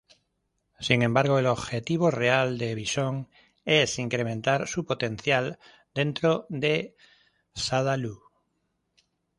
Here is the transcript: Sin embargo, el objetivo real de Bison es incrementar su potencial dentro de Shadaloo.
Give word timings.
Sin 0.79 1.03
embargo, 1.03 1.37
el 1.37 1.45
objetivo 1.45 2.09
real 2.09 2.57
de 2.57 2.73
Bison 2.73 3.29
es 3.65 3.99
incrementar 3.99 4.67
su 4.67 4.83
potencial 4.83 5.59
dentro 5.93 6.47
de 6.49 6.95
Shadaloo. 7.53 8.19